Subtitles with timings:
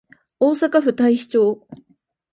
[0.39, 1.67] 大阪府太子町